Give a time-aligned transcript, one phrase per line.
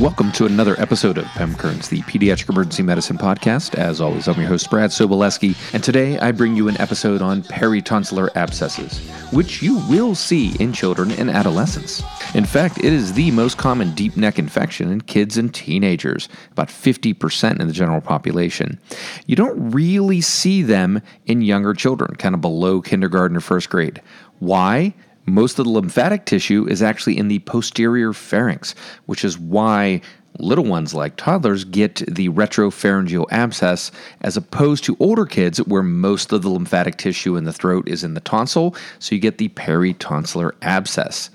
[0.00, 3.74] Welcome to another episode of PEM Currents, the Pediatric Emergency Medicine Podcast.
[3.74, 7.42] As always, I'm your host, Brad Sobolewski, and today I bring you an episode on
[7.42, 8.98] peritonsillar abscesses,
[9.30, 12.02] which you will see in children and adolescents.
[12.34, 16.68] In fact, it is the most common deep neck infection in kids and teenagers, about
[16.68, 18.80] 50% in the general population.
[19.26, 24.00] You don't really see them in younger children, kind of below kindergarten or first grade.
[24.38, 24.94] Why?
[25.26, 28.74] Most of the lymphatic tissue is actually in the posterior pharynx,
[29.06, 30.00] which is why
[30.38, 33.90] little ones like toddlers get the retropharyngeal abscess
[34.22, 38.04] as opposed to older kids where most of the lymphatic tissue in the throat is
[38.04, 41.30] in the tonsil, so you get the peritonsillar abscess.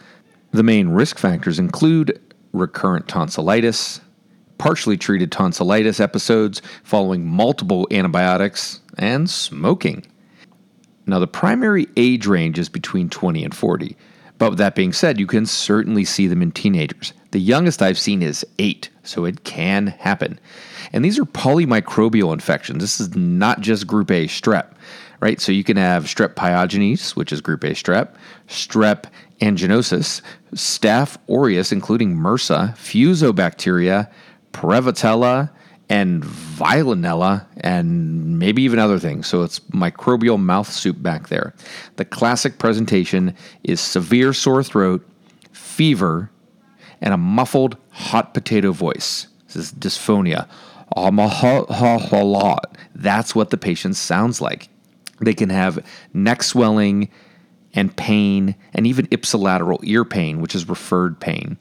[0.51, 2.19] The main risk factors include
[2.53, 3.99] recurrent tonsillitis,
[4.57, 10.05] partially treated tonsillitis episodes following multiple antibiotics, and smoking.
[11.07, 13.95] Now, the primary age range is between 20 and 40.
[14.37, 17.13] But with that being said, you can certainly see them in teenagers.
[17.31, 20.39] The youngest I've seen is 8, so it can happen.
[20.91, 22.81] And these are polymicrobial infections.
[22.81, 24.73] This is not just group A strep,
[25.21, 25.39] right?
[25.39, 28.15] So you can have strep pyogenes, which is group A strep,
[28.47, 29.05] strep
[29.41, 30.21] anginosus,
[30.53, 34.11] staph aureus, including MRSA, fusobacteria,
[34.53, 35.49] prevotella,
[35.89, 39.27] and Veillonella, and maybe even other things.
[39.27, 41.53] So it's microbial mouth soup back there.
[41.97, 45.07] The classic presentation is severe sore throat,
[45.51, 46.31] fever,
[47.01, 49.27] and a muffled hot potato voice.
[49.47, 50.47] This is dysphonia.
[52.95, 54.69] That's what the patient sounds like.
[55.21, 57.09] They can have neck swelling
[57.73, 61.57] and pain, and even ipsilateral ear pain, which is referred pain.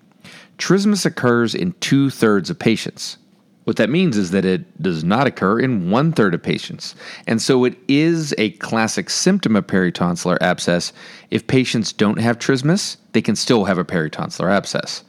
[0.58, 3.19] Trismus occurs in two thirds of patients.
[3.65, 6.95] What that means is that it does not occur in one third of patients.
[7.27, 10.92] And so it is a classic symptom of peritonsillar abscess.
[11.30, 15.03] If patients don't have trismus, they can still have a peritonsillar abscess.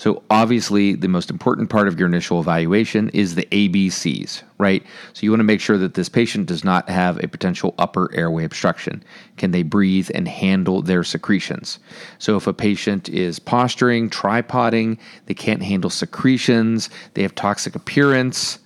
[0.00, 4.82] So, obviously, the most important part of your initial evaluation is the ABCs, right?
[5.12, 8.10] So, you want to make sure that this patient does not have a potential upper
[8.14, 9.04] airway obstruction.
[9.36, 11.80] Can they breathe and handle their secretions?
[12.18, 14.96] So, if a patient is posturing, tripoding,
[15.26, 18.58] they can't handle secretions, they have toxic appearance,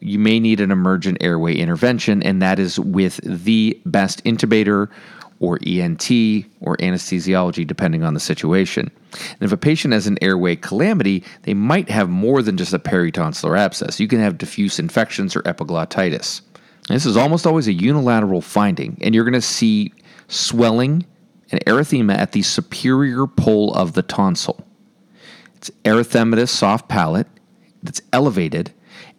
[0.00, 4.88] you may need an emergent airway intervention, and that is with the best intubator
[5.40, 6.10] or ENT
[6.60, 8.90] or anesthesiology, depending on the situation.
[9.12, 12.78] And if a patient has an airway calamity, they might have more than just a
[12.78, 14.00] peritonsillar abscess.
[14.00, 16.42] You can have diffuse infections or epiglottitis.
[16.88, 19.92] This is almost always a unilateral finding, and you're going to see
[20.28, 21.06] swelling
[21.50, 24.64] and erythema at the superior pole of the tonsil.
[25.56, 27.26] It's erythematous soft palate
[27.82, 28.72] that's elevated,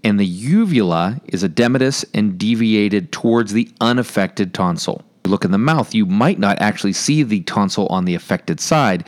[0.04, 5.94] and the uvula is edematous and deviated towards the unaffected tonsil look in the mouth,
[5.94, 9.08] you might not actually see the tonsil on the affected side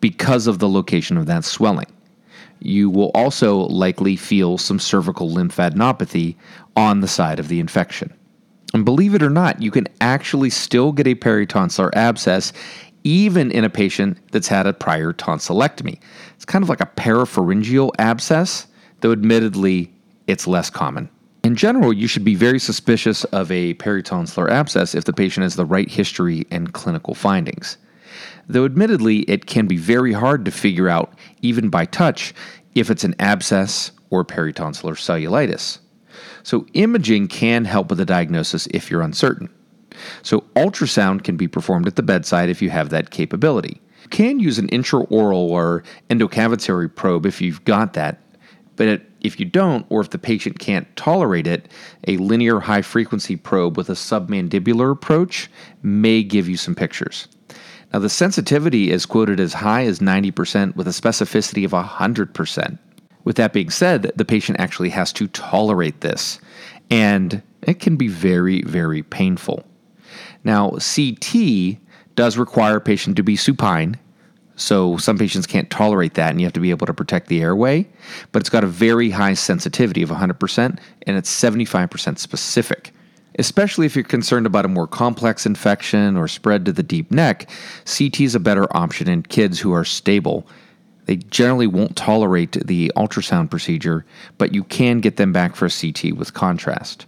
[0.00, 1.86] because of the location of that swelling.
[2.60, 6.36] You will also likely feel some cervical lymphadenopathy
[6.76, 8.12] on the side of the infection.
[8.74, 12.52] And believe it or not, you can actually still get a peritonsillar abscess
[13.04, 15.98] even in a patient that's had a prior tonsillectomy.
[16.36, 18.66] It's kind of like a parapharyngeal abscess,
[19.00, 19.92] though admittedly
[20.26, 21.10] it's less common.
[21.44, 25.56] In general, you should be very suspicious of a peritonsillar abscess if the patient has
[25.56, 27.78] the right history and clinical findings.
[28.46, 32.32] Though, admittedly, it can be very hard to figure out, even by touch,
[32.76, 35.78] if it's an abscess or peritonsillar cellulitis.
[36.44, 39.48] So, imaging can help with the diagnosis if you're uncertain.
[40.22, 43.80] So, ultrasound can be performed at the bedside if you have that capability.
[44.02, 48.20] You can use an intraoral or endocavitary probe if you've got that,
[48.76, 51.68] but it if you don't, or if the patient can't tolerate it,
[52.06, 55.48] a linear high frequency probe with a submandibular approach
[55.82, 57.28] may give you some pictures.
[57.92, 62.78] Now, the sensitivity is quoted as high as 90% with a specificity of 100%.
[63.24, 66.40] With that being said, the patient actually has to tolerate this,
[66.90, 69.64] and it can be very, very painful.
[70.42, 71.78] Now, CT
[72.16, 73.96] does require a patient to be supine
[74.62, 77.42] so some patients can't tolerate that, and you have to be able to protect the
[77.42, 77.86] airway.
[78.30, 82.92] But it's got a very high sensitivity of 100%, and it's 75% specific.
[83.38, 87.50] Especially if you're concerned about a more complex infection or spread to the deep neck,
[87.84, 90.46] CT is a better option in kids who are stable.
[91.06, 94.04] They generally won't tolerate the ultrasound procedure,
[94.38, 97.06] but you can get them back for a CT with contrast.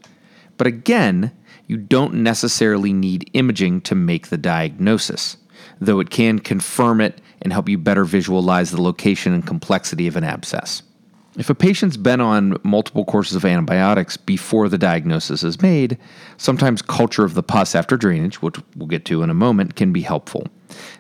[0.57, 1.31] But again,
[1.67, 5.37] you don't necessarily need imaging to make the diagnosis,
[5.81, 10.17] though it can confirm it and help you better visualize the location and complexity of
[10.17, 10.83] an abscess.
[11.37, 15.99] If a patient's been on multiple courses of antibiotics before the diagnosis is made,
[16.37, 19.93] sometimes culture of the pus after drainage, which we'll get to in a moment, can
[19.93, 20.47] be helpful.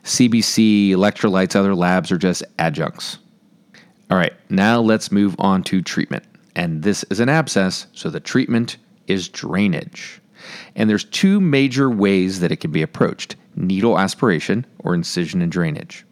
[0.02, 3.18] CBC, electrolytes, other labs are just adjuncts.
[4.10, 6.24] All right, now let's move on to treatment.
[6.56, 8.76] And this is an abscess, so the treatment
[9.06, 10.20] is drainage.
[10.74, 15.50] And there's two major ways that it can be approached needle aspiration or incision and
[15.50, 16.04] drainage.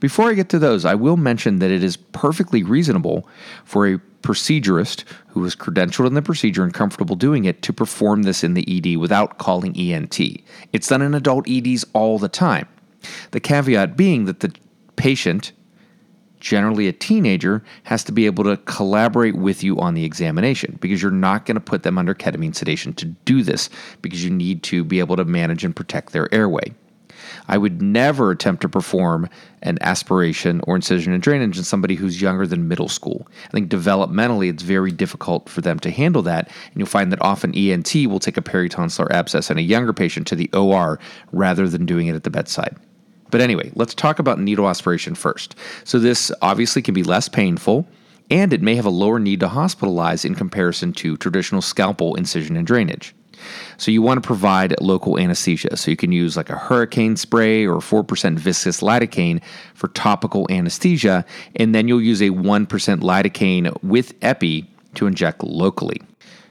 [0.00, 3.28] Before I get to those, I will mention that it is perfectly reasonable
[3.64, 8.22] for a procedurist who is credentialed in the procedure and comfortable doing it to perform
[8.22, 10.18] this in the ED without calling ENT.
[10.72, 12.66] It's done in adult EDs all the time.
[13.30, 14.52] The caveat being that the
[14.96, 15.52] patient,
[16.40, 21.02] generally a teenager, has to be able to collaborate with you on the examination because
[21.02, 23.70] you're not going to put them under ketamine sedation to do this
[24.02, 26.72] because you need to be able to manage and protect their airway.
[27.48, 29.28] I would never attempt to perform
[29.62, 33.26] an aspiration or incision and drainage in somebody who's younger than middle school.
[33.46, 37.22] I think developmentally it's very difficult for them to handle that, and you'll find that
[37.22, 40.98] often ENT will take a peritonsillar abscess in a younger patient to the OR
[41.32, 42.76] rather than doing it at the bedside.
[43.30, 45.54] But anyway, let's talk about needle aspiration first.
[45.84, 47.86] So, this obviously can be less painful
[48.30, 52.56] and it may have a lower need to hospitalize in comparison to traditional scalpel incision
[52.56, 53.14] and drainage.
[53.76, 55.76] So you want to provide local anesthesia.
[55.76, 59.42] So you can use like a Hurricaine spray or 4% viscous lidocaine
[59.74, 61.24] for topical anesthesia,
[61.56, 66.00] and then you'll use a 1% lidocaine with epi to inject locally.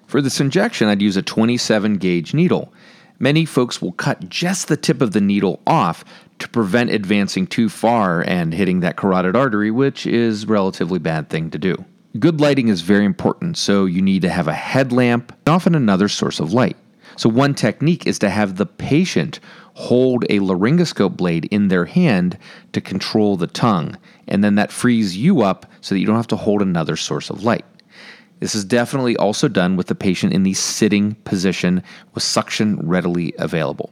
[0.05, 2.73] For this injection, I'd use a 27 gauge needle.
[3.19, 6.05] Many folks will cut just the tip of the needle off
[6.37, 11.29] to prevent advancing too far and hitting that carotid artery, which is a relatively bad
[11.29, 11.83] thing to do.
[12.19, 16.07] Good lighting is very important, so you need to have a headlamp and often another
[16.07, 16.77] source of light.
[17.15, 19.39] So, one technique is to have the patient
[19.73, 22.37] hold a laryngoscope blade in their hand
[22.73, 23.97] to control the tongue,
[24.27, 27.31] and then that frees you up so that you don't have to hold another source
[27.31, 27.65] of light.
[28.39, 31.81] This is definitely also done with the patient in the sitting position
[32.13, 33.91] with suction readily available.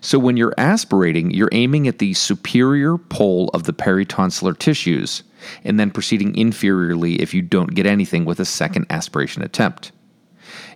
[0.00, 5.24] So, when you're aspirating, you're aiming at the superior pole of the peritonsillar tissues
[5.64, 9.90] and then proceeding inferiorly if you don't get anything with a second aspiration attempt.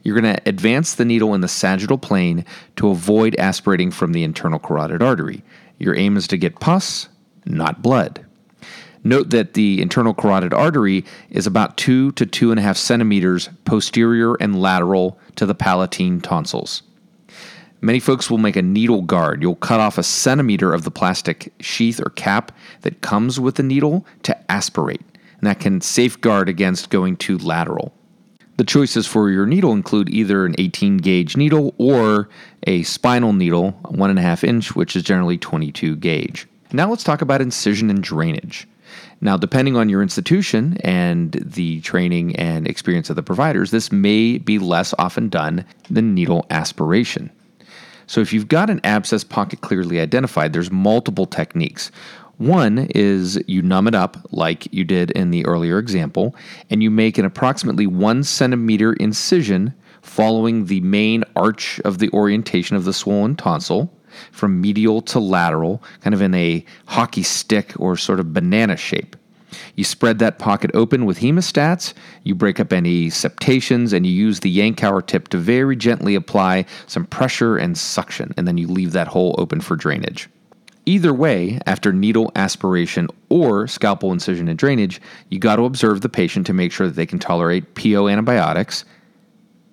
[0.02, 2.44] You're going to advance the needle in the sagittal plane
[2.76, 5.44] to avoid aspirating from the internal carotid artery.
[5.78, 7.08] Your aim is to get pus,
[7.44, 8.24] not blood.
[9.04, 13.48] Note that the internal carotid artery is about two to two and a half centimeters
[13.64, 16.82] posterior and lateral to the palatine tonsils.
[17.80, 19.40] Many folks will make a needle guard.
[19.40, 22.50] You'll cut off a centimeter of the plastic sheath or cap
[22.80, 25.02] that comes with the needle to aspirate,
[25.38, 27.94] and that can safeguard against going too lateral.
[28.56, 32.28] The choices for your needle include either an 18 gauge needle or
[32.66, 36.48] a spinal needle, one and a half inch, which is generally 22 gauge.
[36.72, 38.66] Now let's talk about incision and drainage.
[39.20, 44.38] Now, depending on your institution and the training and experience of the providers, this may
[44.38, 47.30] be less often done than needle aspiration.
[48.06, 51.90] So, if you've got an abscess pocket clearly identified, there's multiple techniques.
[52.38, 56.36] One is you numb it up like you did in the earlier example,
[56.70, 62.76] and you make an approximately one centimeter incision following the main arch of the orientation
[62.76, 63.92] of the swollen tonsil
[64.32, 69.16] from medial to lateral, kind of in a hockey stick or sort of banana shape.
[69.76, 74.40] You spread that pocket open with hemostats, you break up any septations, and you use
[74.40, 78.92] the Yankauer tip to very gently apply some pressure and suction, and then you leave
[78.92, 80.28] that hole open for drainage.
[80.86, 86.08] Either way, after needle aspiration or scalpel incision and drainage, you got to observe the
[86.08, 88.84] patient to make sure that they can tolerate PO antibiotics,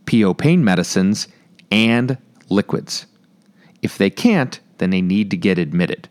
[0.05, 1.29] PO pain medicines,
[1.71, 2.17] and
[2.49, 3.05] liquids.
[3.85, 6.09] If they can't, then they need to get admitted.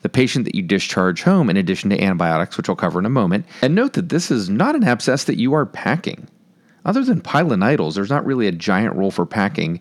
[0.00, 3.10] The patient that you discharge home, in addition to antibiotics, which I'll cover in a
[3.10, 6.28] moment, and note that this is not an abscess that you are packing.
[6.86, 9.80] Other than pilonidals, there's not really a giant role for packing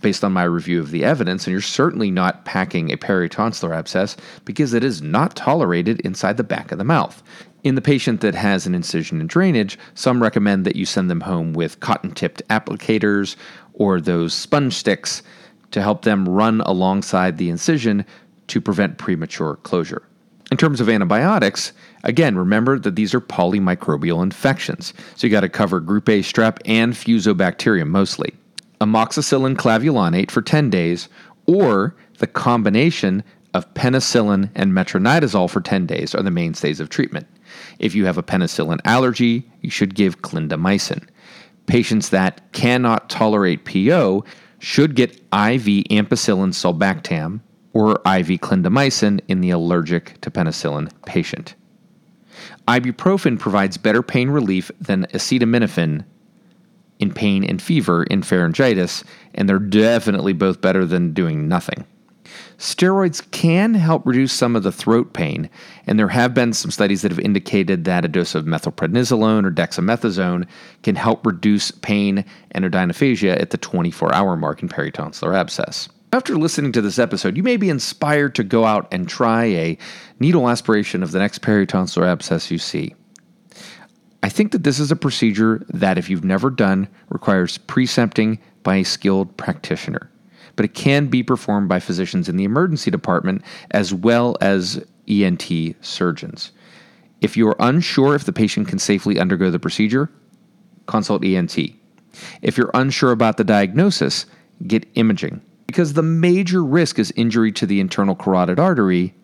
[0.00, 4.16] based on my review of the evidence, and you're certainly not packing a peritonsillar abscess
[4.46, 7.22] because it is not tolerated inside the back of the mouth.
[7.64, 11.20] In the patient that has an incision and drainage, some recommend that you send them
[11.20, 13.36] home with cotton tipped applicators
[13.74, 15.22] or those sponge sticks
[15.70, 18.04] to help them run alongside the incision
[18.48, 20.02] to prevent premature closure.
[20.50, 21.72] In terms of antibiotics,
[22.04, 26.58] again, remember that these are polymicrobial infections, so you got to cover group A strep
[26.64, 28.32] and fusobacterium mostly.
[28.80, 31.08] Amoxicillin clavulanate for 10 days,
[31.46, 33.22] or the combination
[33.54, 37.26] of penicillin and metronidazole for 10 days are the mainstays of treatment.
[37.78, 41.06] If you have a penicillin allergy, you should give clindamycin.
[41.66, 44.24] Patients that cannot tolerate PO
[44.58, 47.40] should get IV ampicillin sulbactam
[47.72, 51.54] or IV clindamycin in the allergic to penicillin patient.
[52.66, 56.04] Ibuprofen provides better pain relief than acetaminophen
[56.98, 61.84] in pain and fever in pharyngitis, and they're definitely both better than doing nothing.
[62.58, 65.48] Steroids can help reduce some of the throat pain,
[65.86, 69.52] and there have been some studies that have indicated that a dose of methylprednisolone or
[69.52, 70.44] dexamethasone
[70.82, 75.88] can help reduce pain and odynophagia at the 24 hour mark in peritonsillar abscess.
[76.12, 79.78] After listening to this episode, you may be inspired to go out and try a
[80.18, 82.92] needle aspiration of the next peritonsillar abscess you see.
[84.24, 88.76] I think that this is a procedure that, if you've never done, requires precepting by
[88.76, 90.10] a skilled practitioner
[90.58, 95.48] but it can be performed by physicians in the emergency department as well as ENT
[95.80, 96.50] surgeons.
[97.20, 100.10] If you are unsure if the patient can safely undergo the procedure,
[100.86, 101.56] consult ENT.
[102.42, 104.26] If you're unsure about the diagnosis,
[104.66, 105.42] get imaging.
[105.68, 109.14] Because the major risk is injury to the internal carotid artery,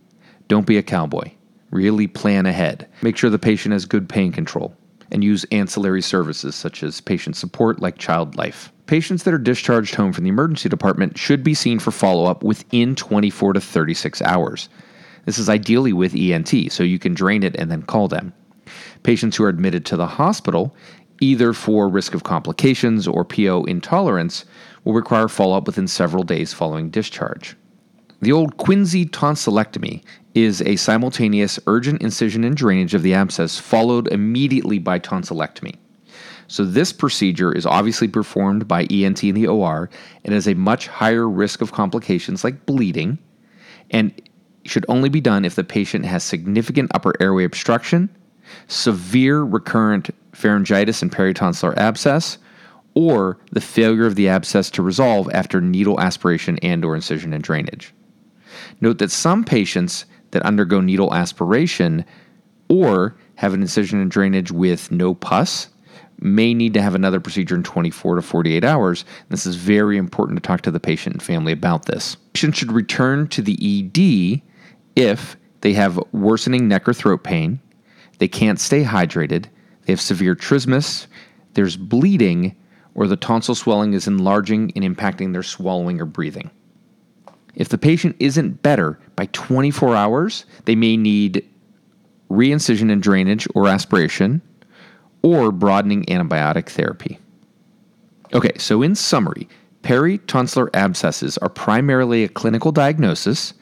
[0.47, 1.33] don't be a cowboy.
[1.73, 2.87] Really plan ahead.
[3.03, 4.77] Make sure the patient has good pain control
[5.11, 8.73] and use ancillary services such as patient support like Child Life.
[8.87, 12.43] Patients that are discharged home from the emergency department should be seen for follow up
[12.43, 14.69] within 24 to 36 hours.
[15.25, 18.35] This is ideally with ENT, so you can drain it and then call them.
[19.03, 20.75] Patients who are admitted to the hospital,
[21.21, 24.45] either for risk of complications or PO intolerance,
[24.85, 27.57] will require follow up within several days following discharge.
[28.21, 30.03] The old Quinsy tonsillectomy
[30.35, 35.77] is a simultaneous urgent incision and drainage of the abscess followed immediately by tonsillectomy.
[36.47, 39.91] So, this procedure is obviously performed by ENT in the OR
[40.25, 43.19] and has a much higher risk of complications like bleeding
[43.91, 44.13] and
[44.65, 48.09] should only be done if the patient has significant upper airway obstruction,
[48.69, 52.39] severe recurrent pharyngitis and peritonsillar abscess,
[52.95, 57.43] or the failure of the abscess to resolve after needle aspiration and or incision and
[57.43, 57.93] drainage.
[58.81, 62.05] Note that some patients that undergo needle aspiration
[62.69, 65.69] or have an incision and drainage with no pus
[66.21, 69.05] may need to have another procedure in 24 to 48 hours.
[69.29, 72.17] This is very important to talk to the patient and family about this.
[72.33, 74.43] Patients should return to the ED
[74.97, 77.61] if they have worsening neck or throat pain,
[78.19, 79.47] they can't stay hydrated,
[79.85, 81.07] they have severe trismus,
[81.55, 82.55] there's bleeding,
[82.95, 86.51] or the tonsil swelling is enlarging and impacting their swallowing or breathing.
[87.57, 91.49] If the patient isn't better by 24 hours, they may need
[92.31, 94.43] reincision and drainage or aspiration,
[95.23, 97.19] or broadening antibiotic therapy.
[98.35, 99.49] Okay, so in summary,
[99.83, 103.55] peritonsillar abscesses are primarily a clinical diagnosis.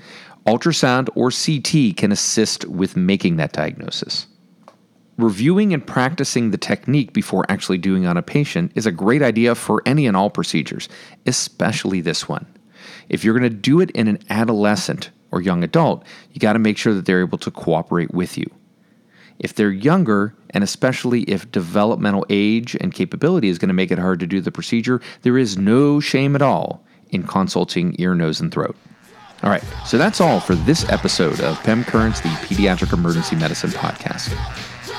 [0.47, 4.27] Ultrasound or CT can assist with making that diagnosis.
[5.19, 9.55] Reviewing and practicing the technique before actually doing on a patient is a great idea
[9.55, 10.89] for any and all procedures,
[11.27, 12.47] especially this one.
[13.09, 16.59] If you're going to do it in an adolescent or young adult, you got to
[16.59, 18.47] make sure that they're able to cooperate with you.
[19.39, 23.99] If they're younger, and especially if developmental age and capability is going to make it
[23.99, 28.41] hard to do the procedure, there is no shame at all in consulting ear, nose,
[28.41, 28.77] and throat.
[29.43, 33.71] All right, so that's all for this episode of PEM Currents, the Pediatric Emergency Medicine
[33.71, 34.33] Podcast.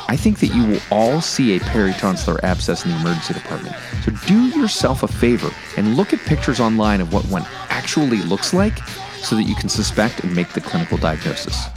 [0.10, 3.76] I think that you will all see a peritonsillar abscess in the emergency department.
[4.04, 8.54] So do yourself a favor and look at pictures online of what one actually looks
[8.54, 8.78] like
[9.18, 11.68] so that you can suspect and make the clinical diagnosis.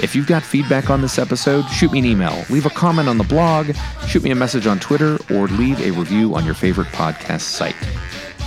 [0.00, 3.18] If you've got feedback on this episode, shoot me an email, leave a comment on
[3.18, 3.74] the blog,
[4.06, 7.76] shoot me a message on Twitter, or leave a review on your favorite podcast site.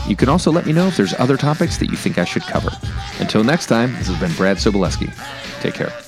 [0.07, 2.43] You can also let me know if there's other topics that you think I should
[2.43, 2.71] cover.
[3.19, 5.13] Until next time, this has been Brad Sobolewski.
[5.61, 6.06] Take care.